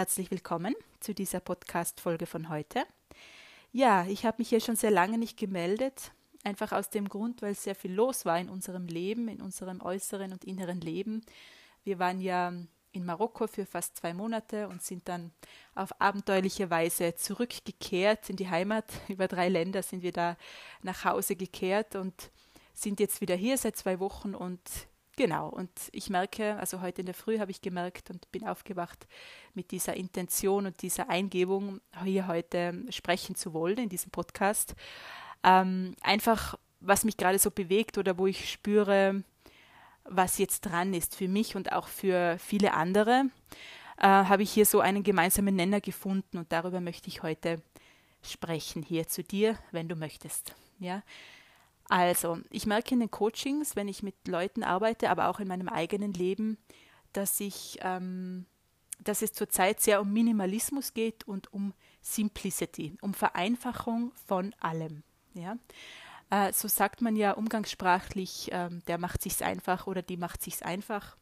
[0.00, 2.84] herzlich willkommen zu dieser Podcast-Folge von heute.
[3.70, 7.54] Ja, ich habe mich hier schon sehr lange nicht gemeldet, einfach aus dem Grund, weil
[7.54, 11.20] sehr viel los war in unserem Leben, in unserem äußeren und inneren Leben.
[11.84, 12.50] Wir waren ja
[12.92, 15.32] in Marokko für fast zwei Monate und sind dann
[15.74, 18.90] auf abenteuerliche Weise zurückgekehrt in die Heimat.
[19.08, 20.38] Über drei Länder sind wir da
[20.80, 22.30] nach Hause gekehrt und
[22.72, 24.62] sind jetzt wieder hier seit zwei Wochen und
[25.20, 29.06] Genau, und ich merke, also heute in der Früh habe ich gemerkt und bin aufgewacht
[29.52, 34.74] mit dieser Intention und dieser Eingebung, hier heute sprechen zu wollen in diesem Podcast.
[35.44, 39.22] Ähm, einfach, was mich gerade so bewegt oder wo ich spüre,
[40.04, 43.26] was jetzt dran ist für mich und auch für viele andere,
[43.98, 47.60] äh, habe ich hier so einen gemeinsamen Nenner gefunden und darüber möchte ich heute
[48.22, 50.54] sprechen hier zu dir, wenn du möchtest.
[50.78, 51.02] Ja,
[51.90, 55.68] also, ich merke in den Coachings, wenn ich mit Leuten arbeite, aber auch in meinem
[55.68, 56.56] eigenen Leben,
[57.12, 58.46] dass ich, ähm,
[59.02, 65.02] dass es zurzeit sehr um Minimalismus geht und um Simplicity, um Vereinfachung von allem.
[65.34, 65.56] Ja?
[66.30, 70.62] Äh, so sagt man ja umgangssprachlich, äh, der macht sich's einfach oder die macht sich's
[70.62, 71.16] einfach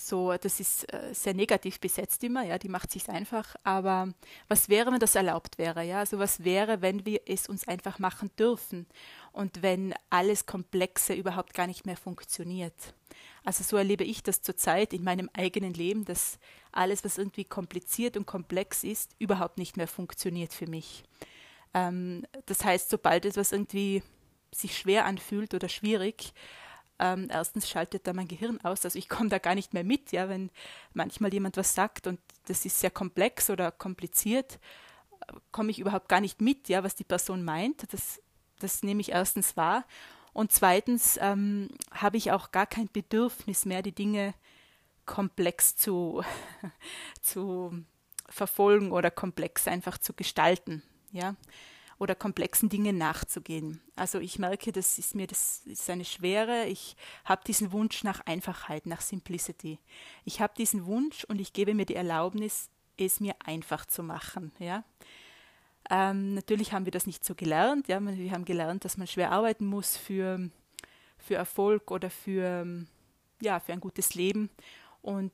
[0.00, 3.54] so, das ist äh, sehr negativ besetzt immer, ja, die macht sich einfach.
[3.64, 4.08] Aber
[4.48, 5.98] was wäre, wenn das erlaubt wäre, ja?
[5.98, 8.86] Also was wäre, wenn wir es uns einfach machen dürfen
[9.32, 12.94] und wenn alles Komplexe überhaupt gar nicht mehr funktioniert?
[13.44, 16.38] Also so erlebe ich das zurzeit in meinem eigenen Leben, dass
[16.72, 21.04] alles, was irgendwie kompliziert und komplex ist, überhaupt nicht mehr funktioniert für mich.
[21.74, 24.02] Ähm, das heißt, sobald etwas irgendwie
[24.52, 26.32] sich schwer anfühlt oder schwierig,
[26.98, 30.12] ähm, erstens schaltet da mein Gehirn aus, also ich komme da gar nicht mehr mit,
[30.12, 30.50] ja, wenn
[30.92, 34.58] manchmal jemand was sagt und das ist sehr komplex oder kompliziert,
[35.50, 37.92] komme ich überhaupt gar nicht mit, ja, was die Person meint.
[37.92, 38.20] Das,
[38.62, 39.84] das nehme ich erstens wahr.
[40.32, 44.34] Und zweitens ähm, habe ich auch gar kein Bedürfnis mehr, die Dinge
[45.06, 46.22] komplex zu,
[47.20, 47.84] zu
[48.28, 50.82] verfolgen oder komplex einfach zu gestalten.
[51.10, 51.34] Ja
[52.00, 53.80] oder komplexen Dingen nachzugehen.
[53.94, 56.64] Also ich merke, das ist mir das ist eine Schwere.
[56.64, 56.96] Ich
[57.26, 59.78] habe diesen Wunsch nach Einfachheit, nach Simplicity.
[60.24, 64.50] Ich habe diesen Wunsch und ich gebe mir die Erlaubnis, es mir einfach zu machen.
[64.58, 64.82] Ja.
[65.90, 67.88] Ähm, natürlich haben wir das nicht so gelernt.
[67.88, 68.00] Ja.
[68.00, 70.48] Wir haben gelernt, dass man schwer arbeiten muss für,
[71.18, 72.86] für Erfolg oder für,
[73.42, 74.50] ja, für ein gutes Leben.
[75.02, 75.32] Und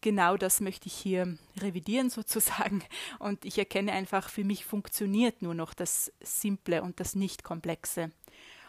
[0.00, 2.82] genau das möchte ich hier revidieren sozusagen.
[3.18, 8.10] Und ich erkenne einfach, für mich funktioniert nur noch das Simple und das Nicht-Komplexe.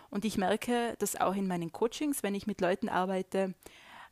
[0.10, 3.54] Und ich merke das auch in meinen Coachings, wenn ich mit Leuten arbeite,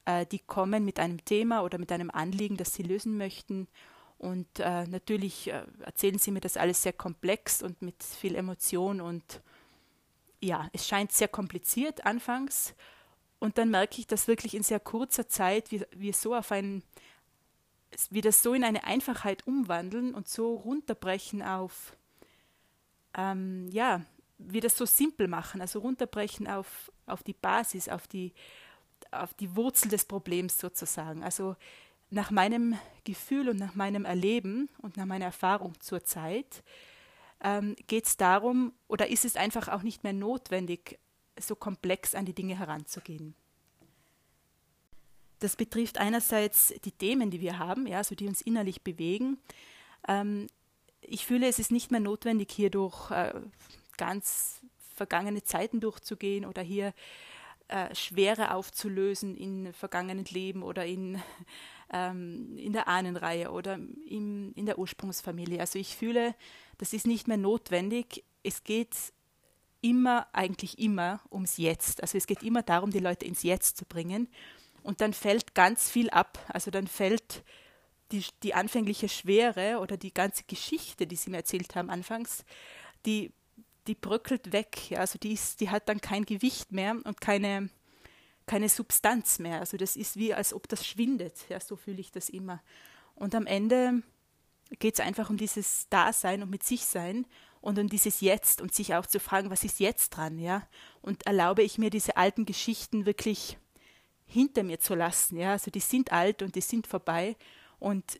[0.05, 3.67] äh, die kommen mit einem Thema oder mit einem Anliegen, das sie lösen möchten.
[4.17, 8.99] Und äh, natürlich äh, erzählen sie mir das alles sehr komplex und mit viel Emotion.
[8.99, 9.41] Und
[10.41, 12.73] ja, es scheint sehr kompliziert anfangs.
[13.39, 16.83] Und dann merke ich, dass wirklich in sehr kurzer Zeit wir, wir so auf ein,
[18.09, 21.95] wir das so in eine Einfachheit umwandeln und so runterbrechen auf,
[23.15, 24.01] ähm, ja,
[24.39, 28.33] wir das so simpel machen, also runterbrechen auf, auf die Basis, auf die,
[29.11, 31.23] auf die Wurzel des Problems sozusagen.
[31.23, 31.55] Also
[32.09, 36.63] nach meinem Gefühl und nach meinem Erleben und nach meiner Erfahrung zur Zeit
[37.43, 40.99] ähm, geht es darum, oder ist es einfach auch nicht mehr notwendig,
[41.39, 43.35] so komplex an die Dinge heranzugehen.
[45.39, 49.37] Das betrifft einerseits die Themen, die wir haben, ja, also die uns innerlich bewegen.
[50.07, 50.47] Ähm,
[51.01, 53.33] ich fühle, es ist nicht mehr notwendig, hier durch äh,
[53.97, 54.61] ganz
[54.95, 56.93] vergangene Zeiten durchzugehen oder hier
[57.67, 61.21] äh, Schwere aufzulösen in vergangenen Leben oder in,
[61.91, 65.59] ähm, in der Ahnenreihe oder im, in der Ursprungsfamilie.
[65.59, 66.35] Also ich fühle,
[66.77, 68.23] das ist nicht mehr notwendig.
[68.43, 68.95] Es geht
[69.81, 72.01] immer, eigentlich immer ums Jetzt.
[72.01, 74.27] Also es geht immer darum, die Leute ins Jetzt zu bringen.
[74.83, 76.39] Und dann fällt ganz viel ab.
[76.49, 77.43] Also dann fällt
[78.11, 82.45] die, die anfängliche Schwere oder die ganze Geschichte, die sie mir erzählt haben anfangs,
[83.05, 83.31] die,
[83.87, 84.89] die bröckelt weg.
[84.89, 87.69] Ja, also die, ist, die hat dann kein Gewicht mehr und keine,
[88.47, 89.59] keine Substanz mehr.
[89.59, 91.45] Also das ist wie, als ob das schwindet.
[91.49, 92.63] Ja, so fühle ich das immer.
[93.13, 94.01] Und am Ende
[94.79, 97.27] geht es einfach um dieses Dasein und mit sich sein
[97.61, 100.67] und um dieses Jetzt und sich auch zu fragen, was ist jetzt dran, ja?
[101.01, 103.57] Und erlaube ich mir diese alten Geschichten wirklich
[104.25, 105.51] hinter mir zu lassen, ja?
[105.53, 107.35] Also die sind alt und die sind vorbei
[107.79, 108.19] und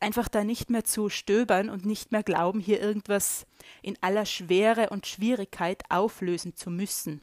[0.00, 3.46] einfach da nicht mehr zu stöbern und nicht mehr glauben, hier irgendwas
[3.82, 7.20] in aller Schwere und Schwierigkeit auflösen zu müssen.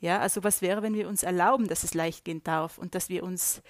[0.00, 3.08] Ja, also was wäre, wenn wir uns erlauben, dass es leicht gehen darf und dass
[3.08, 3.62] wir uns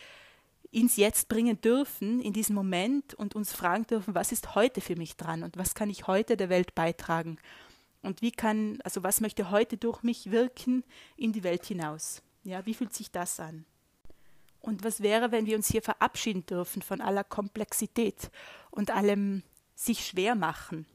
[0.70, 4.96] ins Jetzt bringen dürfen, in diesem Moment und uns fragen dürfen, was ist heute für
[4.96, 7.38] mich dran und was kann ich heute der Welt beitragen
[8.02, 10.84] und wie kann, also was möchte heute durch mich wirken
[11.16, 12.22] in die Welt hinaus.
[12.44, 13.64] Ja, wie fühlt sich das an?
[14.60, 18.30] Und was wäre, wenn wir uns hier verabschieden dürfen von aller Komplexität
[18.70, 19.42] und allem
[19.74, 20.86] sich schwer machen?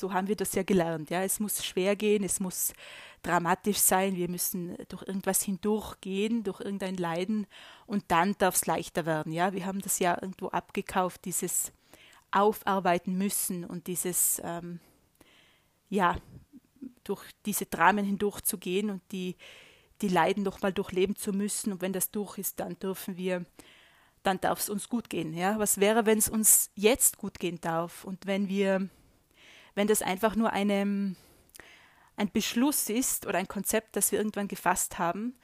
[0.00, 1.10] So haben wir das ja gelernt.
[1.10, 2.72] Ja, es muss schwer gehen, es muss
[3.22, 7.46] dramatisch sein, wir müssen durch irgendwas hindurchgehen, durch irgendein Leiden
[7.84, 9.30] und dann darf es leichter werden.
[9.30, 11.72] Ja, wir haben das ja irgendwo abgekauft, dieses
[12.30, 14.80] Aufarbeiten müssen und dieses, ähm,
[15.90, 16.16] ja,
[17.04, 19.36] durch diese Dramen hindurchzugehen und die,
[20.00, 21.72] die Leiden nochmal durchleben zu müssen.
[21.72, 23.44] Und wenn das durch ist, dann dürfen wir,
[24.22, 25.34] dann darf es uns gut gehen.
[25.34, 25.58] Ja?
[25.58, 28.88] Was wäre, wenn es uns jetzt gut gehen darf und wenn wir
[29.74, 31.14] wenn das einfach nur eine,
[32.16, 35.34] ein Beschluss ist oder ein Konzept, das wir irgendwann gefasst haben,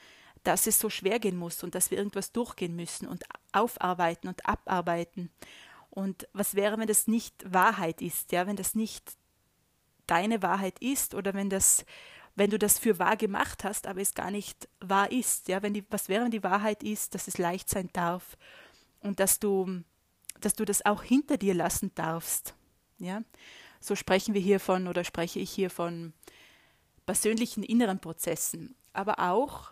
[0.43, 4.47] dass es so schwer gehen muss und dass wir irgendwas durchgehen müssen und aufarbeiten und
[4.47, 5.29] abarbeiten.
[5.89, 9.17] Und was wäre, wenn das nicht Wahrheit ist, ja, wenn das nicht
[10.05, 11.85] deine Wahrheit ist oder wenn das,
[12.35, 15.73] wenn du das für wahr gemacht hast, aber es gar nicht wahr ist, ja, wenn
[15.73, 18.37] die, was wäre, wenn die Wahrheit ist, dass es leicht sein darf
[19.01, 19.83] und dass du,
[20.39, 22.55] dass du das auch hinter dir lassen darfst,
[22.99, 23.21] ja.
[23.79, 26.13] So sprechen wir hier von oder spreche ich hier von
[27.05, 28.75] persönlichen inneren Prozessen.
[28.93, 29.71] Aber auch,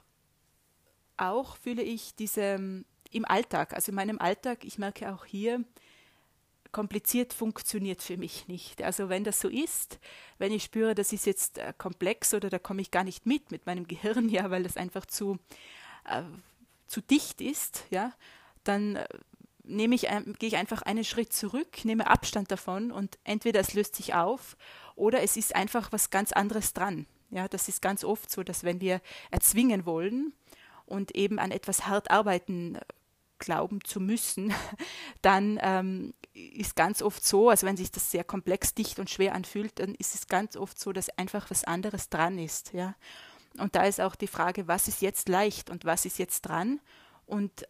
[1.18, 5.64] auch fühle ich diese im Alltag, also in meinem Alltag, ich merke auch hier,
[6.72, 8.84] kompliziert funktioniert für mich nicht.
[8.84, 10.00] Also wenn das so ist,
[10.40, 13.50] wenn ich spüre, das ist jetzt äh, komplex oder da komme ich gar nicht mit
[13.50, 15.38] mit meinem Gehirn, ja, weil das einfach zu,
[16.04, 16.24] äh,
[16.88, 18.12] zu dicht ist, ja,
[18.66, 19.08] dann äh,
[19.68, 20.08] nehme ich,
[20.40, 24.58] gehe ich einfach einen Schritt zurück, nehme Abstand davon und entweder es löst sich auf
[24.96, 27.06] oder es ist einfach was ganz anderes dran.
[27.30, 29.02] Ja, das ist ganz oft so, dass wenn wir
[29.32, 30.34] erzwingen wollen
[30.86, 32.78] und eben an etwas hart arbeiten
[33.40, 34.54] glauben zu müssen,
[35.22, 39.36] dann ähm, ist ganz oft so, also wenn sich das sehr komplex, dicht und schwer
[39.36, 42.74] anfühlt, dann ist es ganz oft so, dass einfach was anderes dran ist.
[42.74, 42.96] Ja?
[43.58, 46.80] Und da ist auch die Frage, was ist jetzt leicht und was ist jetzt dran?
[47.26, 47.68] Und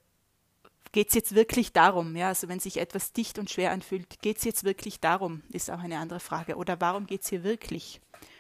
[0.96, 2.16] geht es jetzt wirklich darum?
[2.16, 5.70] Ja, also wenn sich etwas dicht und schwer anfühlt, geht es jetzt wirklich darum, ist
[5.70, 6.56] auch eine andere Frage.
[6.56, 8.00] Oder warum geht es hier wirklich?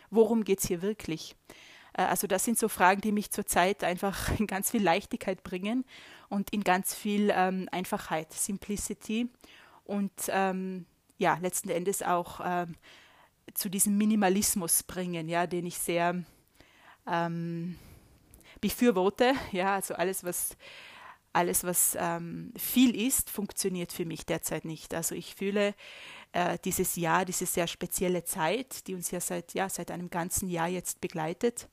[0.10, 1.36] Worum geht es hier wirklich?
[1.92, 5.84] Äh, also das sind so Fragen, die mich zurzeit einfach in ganz viel Leichtigkeit bringen
[6.30, 9.28] und in ganz viel ähm, Einfachheit, Simplicity
[9.84, 10.86] und ähm,
[11.18, 12.76] ja, letzten Endes auch ähm,
[13.54, 16.24] zu diesem Minimalismus bringen, ja, den ich sehr
[17.06, 17.78] ähm,
[18.62, 19.34] befürworte.
[19.52, 20.56] Ja, also alles, was
[21.36, 24.94] alles, was ähm, viel ist, funktioniert für mich derzeit nicht.
[24.94, 25.76] Also ich fühle
[26.32, 30.50] äh, dieses Jahr, diese sehr spezielle Zeit, die uns ja seit, ja seit einem ganzen
[30.50, 31.68] Jahr jetzt begleitet,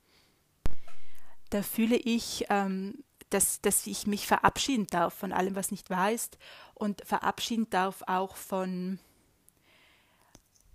[1.51, 6.13] da fühle ich, ähm, dass, dass ich mich verabschieden darf von allem, was nicht wahr
[6.13, 6.39] ist
[6.75, 8.99] und verabschieden darf auch von,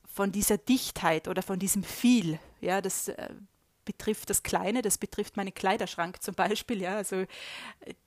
[0.05, 2.39] von dieser Dichtheit oder von diesem viel.
[2.61, 3.29] Ja, das äh,
[3.87, 6.81] betrifft das Kleine, das betrifft meinen Kleiderschrank zum Beispiel.
[6.81, 7.25] Ja, also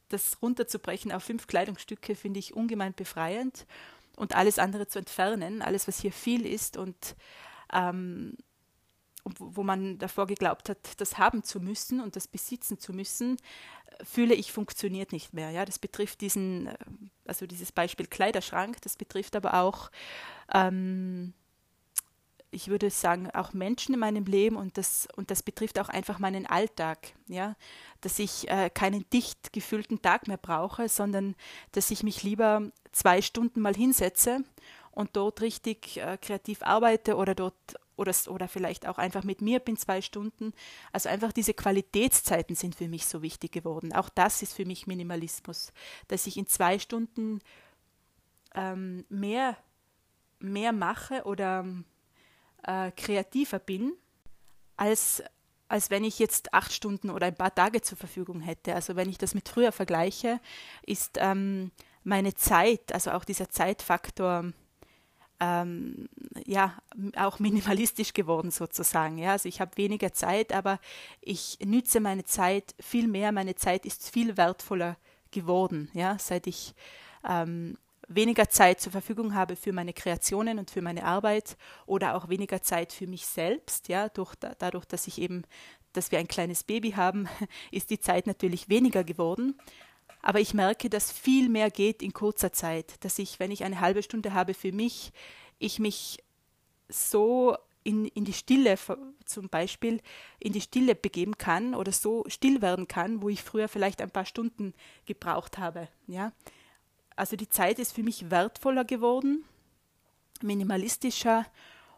[0.09, 3.67] das runterzubrechen auf fünf Kleidungsstücke finde ich ungemein befreiend
[4.17, 7.17] und alles andere zu entfernen, alles, was hier viel ist und
[7.73, 8.37] ähm,
[9.25, 13.37] wo man davor geglaubt hat, das haben zu müssen und das besitzen zu müssen,
[14.03, 15.51] fühle ich, funktioniert nicht mehr.
[15.51, 16.77] Ja, das betrifft diesen, äh,
[17.27, 19.91] also dieses Beispiel Kleiderschrank, das betrifft aber auch
[20.53, 21.35] ähm,
[22.51, 26.19] ich würde sagen, auch Menschen in meinem Leben und das, und das betrifft auch einfach
[26.19, 26.99] meinen Alltag,
[27.29, 27.57] ja,
[28.01, 31.37] dass ich äh, keinen dicht gefüllten Tag mehr brauche, sondern
[31.73, 34.45] dass ich mich lieber zwei Stunden mal hinsetze
[34.91, 37.55] und dort richtig äh, kreativ arbeite oder dort
[38.01, 40.55] oder, oder vielleicht auch einfach mit mir bin zwei Stunden.
[40.91, 43.93] Also einfach diese Qualitätszeiten sind für mich so wichtig geworden.
[43.93, 45.73] Auch das ist für mich Minimalismus,
[46.09, 47.41] dass ich in zwei Stunden
[48.55, 49.57] ähm, mehr,
[50.39, 51.67] mehr mache oder
[52.67, 53.93] äh, kreativer bin,
[54.77, 55.23] als,
[55.69, 58.75] als wenn ich jetzt acht Stunden oder ein paar Tage zur Verfügung hätte.
[58.75, 60.41] Also wenn ich das mit früher vergleiche,
[60.85, 61.71] ist ähm,
[62.03, 64.53] meine Zeit, also auch dieser Zeitfaktor,
[65.41, 66.09] ähm,
[66.47, 66.77] ja,
[67.17, 69.19] auch minimalistisch geworden sozusagen.
[69.19, 70.79] Ja, also ich habe weniger Zeit, aber
[71.21, 73.33] ich nütze meine Zeit viel mehr.
[73.33, 74.97] Meine Zeit ist viel wertvoller
[75.31, 76.75] geworden, ja, seit ich
[77.29, 77.77] ähm,
[78.11, 82.63] weniger Zeit zur Verfügung habe für meine Kreationen und für meine Arbeit oder auch weniger
[82.63, 85.45] Zeit für mich selbst, ja, durch, dadurch, dass ich eben,
[85.93, 87.29] dass wir ein kleines Baby haben,
[87.71, 89.59] ist die Zeit natürlich weniger geworden.
[90.23, 93.81] Aber ich merke, dass viel mehr geht in kurzer Zeit, dass ich, wenn ich eine
[93.81, 95.13] halbe Stunde habe für mich,
[95.59, 96.23] ich mich
[96.89, 98.77] so in, in die Stille
[99.25, 100.03] zum Beispiel
[100.39, 104.11] in die Stille begeben kann oder so still werden kann, wo ich früher vielleicht ein
[104.11, 104.75] paar Stunden
[105.07, 105.89] gebraucht habe.
[106.07, 106.33] Ja,
[107.21, 109.45] also die Zeit ist für mich wertvoller geworden,
[110.41, 111.47] minimalistischer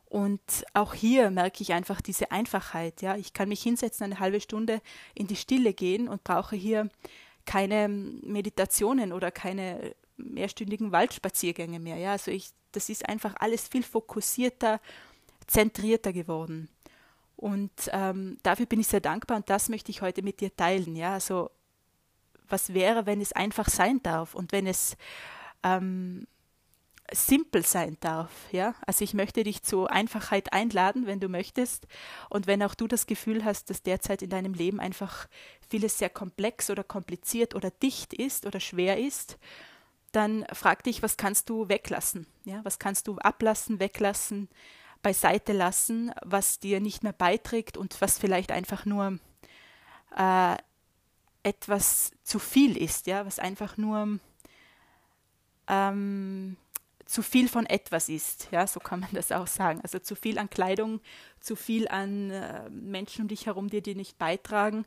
[0.07, 0.41] und
[0.75, 3.01] auch hier merke ich einfach diese Einfachheit.
[3.01, 4.83] Ja, ich kann mich hinsetzen, eine halbe Stunde
[5.15, 6.91] in die Stille gehen und brauche hier
[7.47, 11.97] keine Meditationen oder keine mehrstündigen Waldspaziergänge mehr.
[11.97, 14.81] Ja, also ich, das ist einfach alles viel fokussierter,
[15.47, 16.69] zentrierter geworden.
[17.37, 20.95] Und ähm, dafür bin ich sehr dankbar und das möchte ich heute mit dir teilen.
[20.95, 21.51] Ja, also
[22.53, 24.97] was wäre, wenn es einfach sein darf und wenn es
[25.63, 26.27] ähm,
[27.11, 28.31] simpel sein darf.
[28.53, 28.75] Ja?
[28.87, 31.87] Also ich möchte dich zur Einfachheit einladen, wenn du möchtest.
[32.31, 35.27] Und wenn auch du das Gefühl hast, dass derzeit in deinem Leben einfach
[35.69, 39.39] vieles sehr komplex oder kompliziert oder dicht ist oder schwer ist,
[40.13, 42.27] dann frag dich, was kannst du weglassen?
[42.45, 42.61] Ja?
[42.65, 44.49] Was kannst du ablassen, weglassen,
[45.03, 49.19] beiseite lassen, was dir nicht mehr beiträgt und was vielleicht einfach nur
[50.17, 50.57] äh,
[51.43, 54.19] etwas zu viel ist, ja, was einfach nur
[55.69, 56.57] ähm,
[57.07, 59.81] zu viel von etwas ist, ja, so kann man das auch sagen.
[59.83, 61.01] Also zu viel an Kleidung,
[61.41, 64.87] zu viel an äh, Menschen um dich herum, die dir nicht beitragen,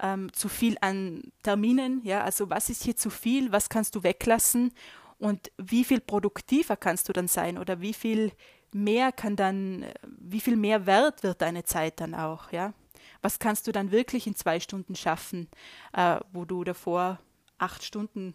[0.00, 4.02] ähm, zu viel an Terminen, ja, also was ist hier zu viel, was kannst du
[4.02, 4.72] weglassen
[5.18, 8.32] und wie viel produktiver kannst du dann sein oder wie viel
[8.72, 9.86] mehr kann dann,
[10.18, 12.74] wie viel mehr wert wird deine Zeit dann auch, ja.
[13.22, 15.48] Was kannst du dann wirklich in zwei Stunden schaffen,
[15.92, 17.18] äh, wo du davor
[17.58, 18.34] acht Stunden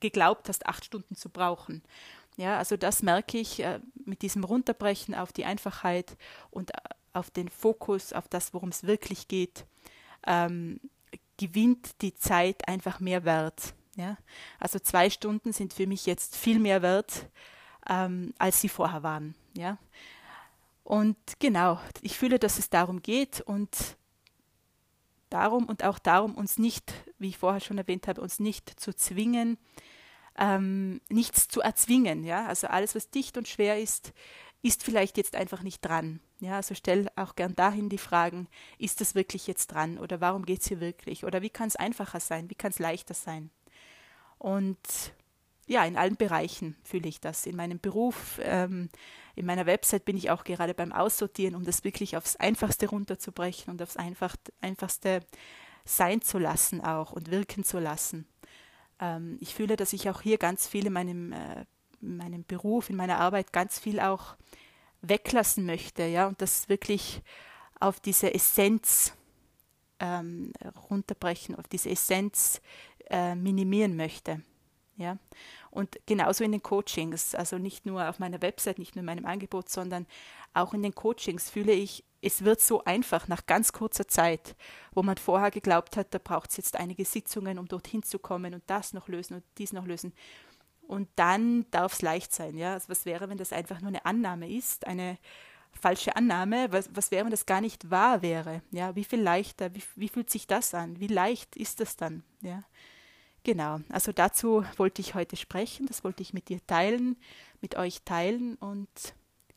[0.00, 1.82] geglaubt hast, acht Stunden zu brauchen.
[2.36, 6.16] Ja, also das merke ich äh, mit diesem Runterbrechen auf die Einfachheit
[6.50, 6.78] und äh,
[7.12, 9.66] auf den Fokus, auf das, worum es wirklich geht,
[10.26, 10.80] ähm,
[11.36, 13.74] gewinnt die Zeit einfach mehr Wert.
[13.96, 14.16] Ja?
[14.60, 17.28] Also zwei Stunden sind für mich jetzt viel mehr wert,
[17.88, 19.34] ähm, als sie vorher waren.
[19.56, 19.78] Ja?
[20.84, 23.96] Und genau, ich fühle, dass es darum geht und
[25.30, 28.94] darum und auch darum, uns nicht, wie ich vorher schon erwähnt habe, uns nicht zu
[28.94, 29.58] zwingen,
[30.38, 32.24] ähm, nichts zu erzwingen.
[32.24, 32.46] Ja?
[32.46, 34.12] Also alles, was dicht und schwer ist,
[34.62, 36.20] ist vielleicht jetzt einfach nicht dran.
[36.40, 40.44] Ja, also stell auch gern dahin die Fragen, ist das wirklich jetzt dran oder warum
[40.44, 43.50] geht es hier wirklich oder wie kann es einfacher sein, wie kann es leichter sein?
[44.38, 44.78] Und
[45.66, 47.44] ja, in allen Bereichen fühle ich das.
[47.44, 48.88] In meinem Beruf, ähm,
[49.38, 53.72] in meiner Website bin ich auch gerade beim Aussortieren, um das wirklich aufs Einfachste runterzubrechen
[53.72, 55.20] und aufs Einfach, Einfachste
[55.84, 58.26] sein zu lassen auch und wirken zu lassen
[59.00, 61.64] ähm, ich fühle, dass ich auch hier ganz viel in meinem, äh,
[62.00, 64.36] in meinem Beruf, in meiner Arbeit ganz viel auch
[65.00, 67.22] weglassen möchte, ja, und das wirklich
[67.80, 69.12] auf diese Essenz
[70.00, 70.52] ähm,
[70.90, 72.60] runterbrechen, auf diese Essenz
[73.08, 74.42] äh, minimieren möchte.
[74.98, 75.16] Ja?
[75.70, 79.24] Und genauso in den Coachings, also nicht nur auf meiner Website, nicht nur in meinem
[79.24, 80.06] Angebot, sondern
[80.52, 84.56] auch in den Coachings fühle ich, es wird so einfach nach ganz kurzer Zeit,
[84.92, 88.54] wo man vorher geglaubt hat, da braucht es jetzt einige Sitzungen, um dorthin zu kommen
[88.54, 90.12] und das noch lösen und dies noch lösen.
[90.88, 92.56] Und dann darf es leicht sein.
[92.56, 92.72] Ja?
[92.72, 95.18] Also was wäre, wenn das einfach nur eine Annahme ist, eine
[95.80, 96.72] falsche Annahme?
[96.72, 98.62] Was, was wäre, wenn das gar nicht wahr wäre?
[98.72, 98.96] Ja?
[98.96, 100.98] Wie viel leichter, wie, wie fühlt sich das an?
[100.98, 102.24] Wie leicht ist das dann?
[102.40, 102.64] Ja?
[103.48, 107.16] Genau, also dazu wollte ich heute sprechen, das wollte ich mit dir teilen,
[107.62, 108.90] mit euch teilen und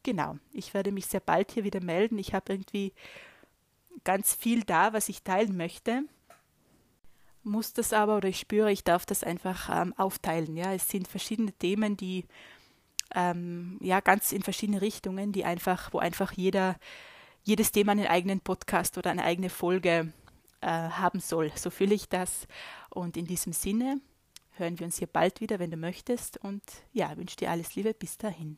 [0.02, 2.18] genau, ich werde mich sehr bald hier wieder melden.
[2.18, 2.94] Ich habe irgendwie
[4.06, 6.04] ganz viel da, was ich teilen möchte.
[7.44, 10.56] Muss das aber oder ich spüre, ich darf das einfach ähm, aufteilen.
[10.56, 12.24] Ja, es sind verschiedene Themen, die
[13.14, 16.78] ähm, ja ganz in verschiedene Richtungen, die einfach, wo einfach jeder
[17.44, 20.14] jedes Thema einen eigenen Podcast oder eine eigene Folge
[20.62, 21.52] äh, haben soll.
[21.56, 22.48] So fühle ich das.
[22.90, 24.00] Und in diesem Sinne
[24.58, 26.38] hören wir uns hier bald wieder, wenn du möchtest.
[26.38, 26.64] Und
[26.94, 27.94] ja, wünsche dir alles Liebe.
[27.94, 28.58] Bis dahin.